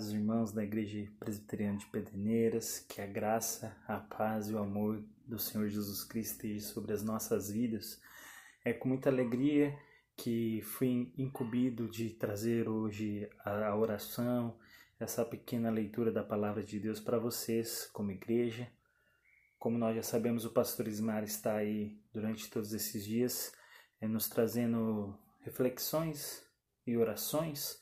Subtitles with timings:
[0.00, 5.04] Amados irmãos da Igreja Presbiteriana de Pederneiras, que a graça, a paz e o amor
[5.26, 8.00] do Senhor Jesus Cristo esteja sobre as nossas vidas.
[8.64, 9.78] É com muita alegria
[10.16, 14.56] que fui incumbido de trazer hoje a oração,
[14.98, 18.72] essa pequena leitura da palavra de Deus para vocês, como igreja.
[19.58, 23.52] Como nós já sabemos, o pastor Ismar está aí durante todos esses dias,
[24.00, 26.42] é, nos trazendo reflexões
[26.86, 27.78] e orações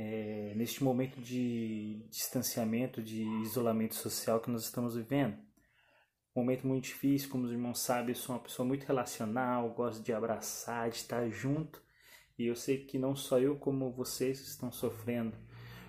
[0.00, 5.36] é, neste momento de distanciamento, de isolamento social que nós estamos vivendo.
[6.34, 10.02] Um momento muito difícil, como os irmãos sabem, eu sou uma pessoa muito relacional, gosto
[10.02, 11.82] de abraçar, de estar junto.
[12.38, 15.36] E eu sei que não só eu, como vocês estão sofrendo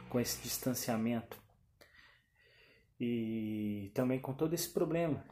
[0.09, 1.41] com esse distanciamento.
[2.99, 5.23] E também com todo esse problema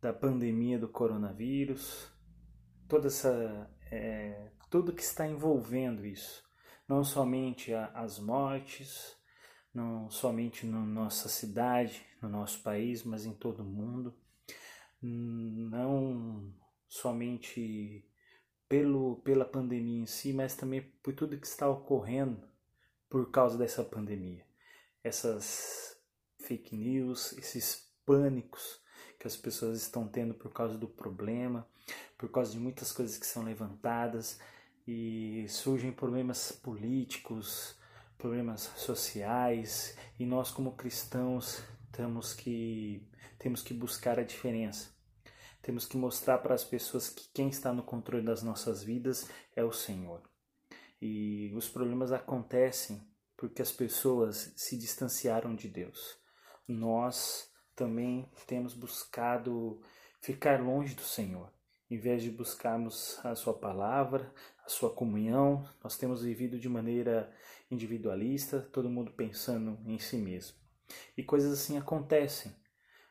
[0.00, 2.10] da pandemia do coronavírus,
[2.88, 6.45] toda essa, é, tudo que está envolvendo isso
[6.88, 9.16] não somente as mortes,
[9.74, 14.14] não somente na nossa cidade, no nosso país, mas em todo o mundo,
[15.02, 16.52] não
[16.88, 18.08] somente
[18.68, 22.48] pelo, pela pandemia em si, mas também por tudo que está ocorrendo
[23.08, 24.44] por causa dessa pandemia.
[25.02, 25.96] Essas
[26.38, 28.80] fake news, esses pânicos
[29.18, 31.66] que as pessoas estão tendo por causa do problema,
[32.18, 34.40] por causa de muitas coisas que são levantadas,
[34.86, 37.76] e surgem problemas políticos,
[38.16, 43.06] problemas sociais, e nós como cristãos temos que
[43.38, 44.94] temos que buscar a diferença.
[45.60, 49.64] Temos que mostrar para as pessoas que quem está no controle das nossas vidas é
[49.64, 50.22] o Senhor.
[51.00, 53.02] E os problemas acontecem
[53.36, 56.16] porque as pessoas se distanciaram de Deus.
[56.66, 59.82] Nós também temos buscado
[60.20, 61.52] ficar longe do Senhor.
[61.90, 64.32] Em vez de buscarmos a Sua palavra,
[64.66, 67.32] a Sua comunhão, nós temos vivido de maneira
[67.70, 70.56] individualista, todo mundo pensando em si mesmo.
[71.16, 72.52] E coisas assim acontecem.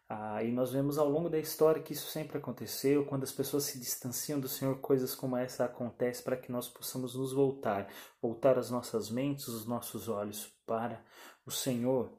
[0.08, 3.64] Ah, e nós vemos ao longo da história que isso sempre aconteceu, quando as pessoas
[3.64, 7.88] se distanciam do Senhor, coisas como essa acontecem para que nós possamos nos voltar,
[8.22, 11.04] voltar as nossas mentes, os nossos olhos para
[11.46, 12.12] o Senhor.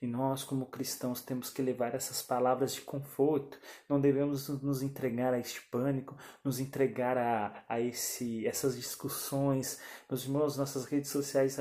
[0.00, 3.58] E nós, como cristãos, temos que levar essas palavras de conforto.
[3.88, 9.80] Não devemos nos entregar a este pânico, nos entregar a, a esse, essas discussões.
[10.08, 11.58] Meus irmãos, nossas redes sociais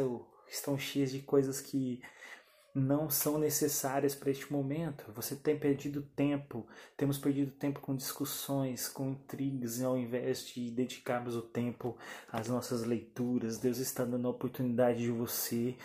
[0.47, 2.01] estão cheias de coisas que
[2.75, 5.09] não são necessárias para este momento.
[5.13, 11.35] Você tem perdido tempo, temos perdido tempo com discussões, com intrigas, ao invés de dedicarmos
[11.35, 11.97] o tempo
[12.29, 13.57] às nossas leituras.
[13.57, 15.77] Deus está dando a oportunidade de você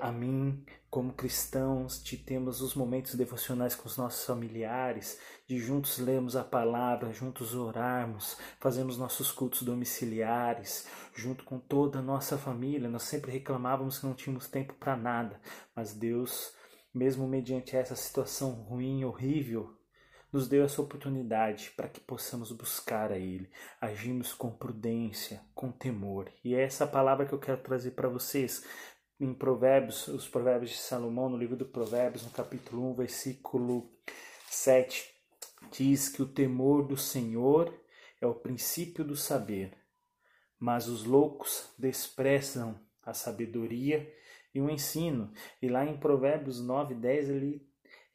[0.00, 0.62] a mim,
[0.96, 6.42] como cristãos, de termos os momentos devocionais com os nossos familiares, de juntos lermos a
[6.42, 12.88] palavra, juntos orarmos, fazemos nossos cultos domiciliares, junto com toda a nossa família.
[12.88, 15.38] Nós sempre reclamávamos que não tínhamos tempo para nada,
[15.74, 16.54] mas Deus,
[16.94, 19.76] mesmo mediante essa situação ruim, horrível,
[20.32, 26.32] nos deu essa oportunidade para que possamos buscar a Ele, agirmos com prudência, com temor.
[26.42, 28.64] E é essa palavra que eu quero trazer para vocês
[29.18, 33.90] em Provérbios, os Provérbios de Salomão, no livro do Provérbios, no capítulo 1, versículo
[34.48, 35.10] 7,
[35.72, 37.72] diz que o temor do Senhor
[38.20, 39.72] é o princípio do saber,
[40.58, 44.12] mas os loucos desprezam a sabedoria
[44.54, 45.32] e o ensino.
[45.62, 47.66] E lá em Provérbios 9, 10, ele,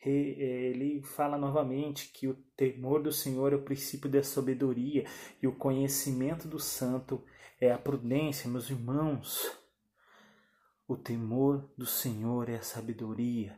[0.03, 5.05] ele fala novamente que o temor do Senhor é o princípio da sabedoria
[5.41, 7.23] e o conhecimento do santo
[7.59, 9.60] é a prudência, meus irmãos.
[10.91, 13.57] O temor do Senhor é a sabedoria.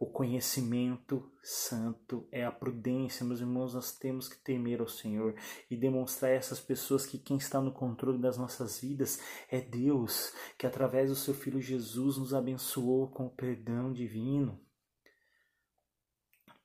[0.00, 3.26] O conhecimento santo é a prudência.
[3.26, 5.34] Meus irmãos, nós temos que temer ao Senhor
[5.70, 10.32] e demonstrar a essas pessoas que quem está no controle das nossas vidas é Deus,
[10.56, 14.58] que através do seu Filho Jesus nos abençoou com o perdão divino.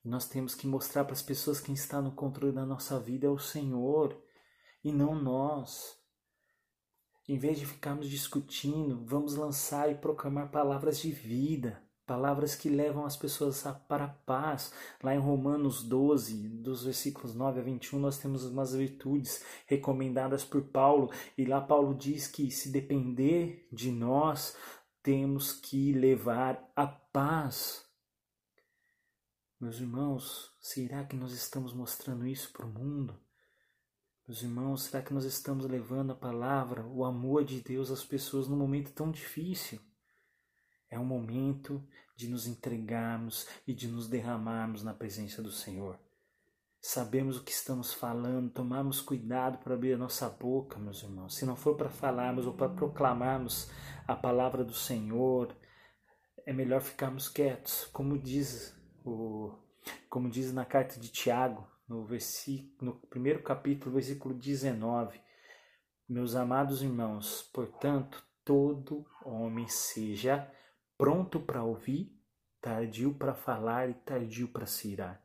[0.02, 3.30] Nós temos que mostrar para as pessoas quem está no controle da nossa vida é
[3.30, 4.18] o Senhor
[4.81, 5.98] e não nós.
[7.28, 13.06] Em vez de ficarmos discutindo, vamos lançar e proclamar palavras de vida, palavras que levam
[13.06, 14.74] as pessoas para a paz.
[15.04, 20.64] Lá em Romanos 12, dos versículos 9 a 21, nós temos umas virtudes recomendadas por
[20.64, 24.56] Paulo, e lá Paulo diz que se depender de nós,
[25.04, 27.86] temos que levar a paz.
[29.60, 33.20] Meus irmãos, será que nós estamos mostrando isso para o mundo?
[34.28, 38.46] Meus irmãos, será que nós estamos levando a palavra, o amor de Deus às pessoas
[38.46, 39.80] num momento tão difícil?
[40.90, 41.82] É um momento
[42.14, 45.98] de nos entregarmos e de nos derramarmos na presença do Senhor.
[46.82, 51.36] sabemos o que estamos falando, tomamos cuidado para abrir a nossa boca, meus irmãos.
[51.36, 53.72] Se não for para falarmos ou para proclamarmos
[54.06, 55.56] a palavra do Senhor,
[56.46, 58.76] é melhor ficarmos quietos, como diz
[59.06, 59.54] o
[60.10, 65.19] como diz na carta de Tiago, no versículo no primeiro capítulo, versículo 19.
[66.07, 70.51] Meus amados irmãos, portanto, todo homem seja
[70.98, 72.18] pronto para ouvir,
[72.62, 75.22] tardio para falar e tardio para se irar.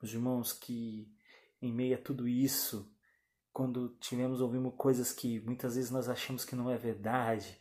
[0.00, 1.12] Meus irmãos, que
[1.60, 2.90] em meio a tudo isso,
[3.52, 7.60] quando tivemos ouvimos coisas que muitas vezes nós achamos que não é verdade,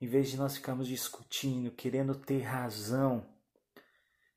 [0.00, 3.26] em vez de nós ficarmos discutindo, querendo ter razão,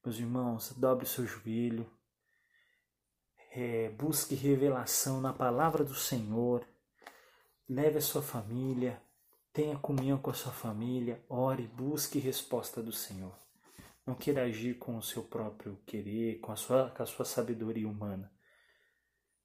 [0.03, 1.89] meus irmãos, dobre o seu joelho,
[3.51, 6.65] é, busque revelação na palavra do Senhor,
[7.67, 9.01] leve a sua família,
[9.51, 13.37] tenha comunhão com a sua família, ore, busque resposta do Senhor.
[14.07, 17.87] Não queira agir com o seu próprio querer, com a sua, com a sua sabedoria
[17.87, 18.31] humana.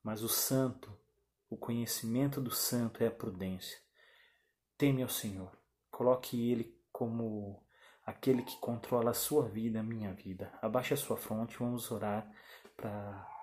[0.02, 0.96] Mas o santo,
[1.50, 3.76] o conhecimento do santo é a prudência.
[4.78, 5.50] Teme ao Senhor.
[5.90, 7.62] Coloque Ele como
[8.04, 10.56] aquele que controla a sua vida, a minha vida.
[10.62, 12.30] Abaixe a sua fronte, vamos orar
[12.76, 13.35] para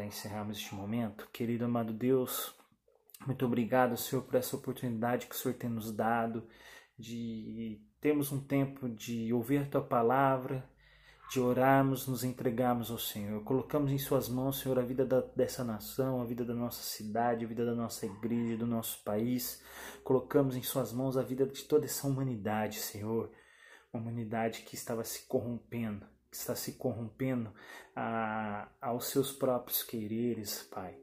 [0.00, 1.28] encerrarmos este momento.
[1.32, 2.54] Querido amado Deus,
[3.26, 6.46] muito obrigado, Senhor, por essa oportunidade que o Senhor tem nos dado
[6.98, 10.68] de termos um tempo de ouvir a tua palavra,
[11.30, 13.42] de orarmos, nos entregarmos ao Senhor.
[13.44, 17.44] Colocamos em Suas mãos, Senhor, a vida da, dessa nação, a vida da nossa cidade,
[17.44, 19.62] a vida da nossa igreja, do nosso país.
[20.04, 23.30] Colocamos em Suas mãos a vida de toda essa humanidade, Senhor.
[23.92, 27.52] Uma humanidade que estava se corrompendo, que está se corrompendo
[27.94, 30.96] a, aos seus próprios quereres, Pai.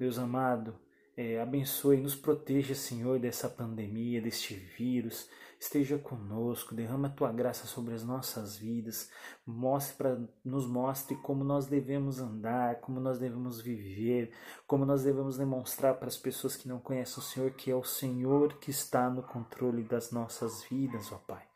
[0.00, 0.74] Deus amado,
[1.14, 5.28] é, abençoe, nos proteja, Senhor, dessa pandemia, deste vírus.
[5.60, 9.10] Esteja conosco, derrama a tua graça sobre as nossas vidas,
[9.46, 14.32] mostre para nos mostre como nós devemos andar, como nós devemos viver,
[14.66, 17.84] como nós devemos demonstrar para as pessoas que não conhecem o Senhor que é o
[17.84, 21.53] Senhor que está no controle das nossas vidas, ó Pai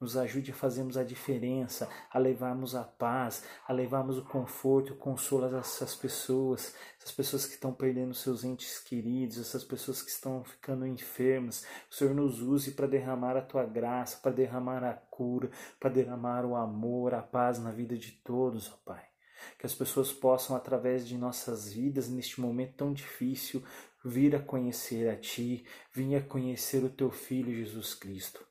[0.00, 4.96] nos ajude a fazermos a diferença, a levarmos a paz, a levarmos o conforto, o
[4.96, 10.10] consolo a essas pessoas, essas pessoas que estão perdendo seus entes queridos, essas pessoas que
[10.10, 11.64] estão ficando enfermas.
[11.90, 15.50] O Senhor nos use para derramar a tua graça, para derramar a cura,
[15.80, 19.04] para derramar o amor, a paz na vida de todos, ó Pai.
[19.58, 23.62] Que as pessoas possam, através de nossas vidas, neste momento tão difícil,
[24.04, 28.44] vir a conhecer a Ti, vir a conhecer o Teu Filho Jesus Cristo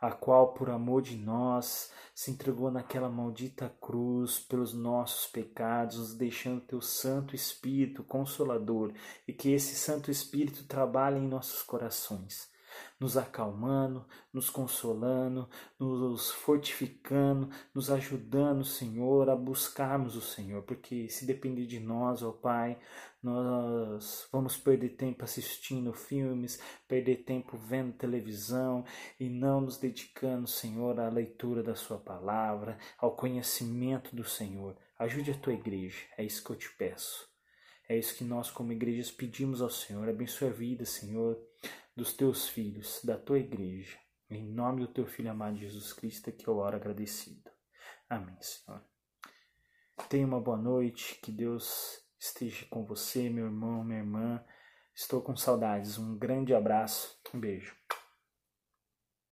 [0.00, 6.14] a qual, por amor de nós, se entregou naquela maldita cruz pelos nossos pecados, nos
[6.14, 8.92] deixando teu Santo Espírito Consolador
[9.26, 12.50] e que esse Santo Espírito trabalhe em nossos corações
[12.98, 15.48] nos acalmando, nos consolando,
[15.78, 22.30] nos fortificando, nos ajudando, Senhor, a buscarmos o Senhor, porque se depender de nós, ó
[22.30, 22.78] Pai,
[23.22, 28.84] nós vamos perder tempo assistindo filmes, perder tempo vendo televisão
[29.18, 34.76] e não nos dedicando, Senhor, à leitura da Sua palavra, ao conhecimento do Senhor.
[34.98, 37.28] Ajude a tua igreja, é isso que eu te peço.
[37.88, 40.08] É isso que nós, como igrejas, pedimos ao Senhor.
[40.08, 41.36] Abençoe a vida, Senhor
[41.96, 43.98] dos teus filhos, da tua igreja.
[44.28, 47.50] Em nome do teu Filho amado Jesus Cristo, que eu oro agradecido.
[48.08, 48.82] Amém, Senhor.
[50.08, 54.44] Tenha uma boa noite, que Deus esteja com você, meu irmão, minha irmã.
[54.94, 55.98] Estou com saudades.
[55.98, 57.76] Um grande abraço, um beijo.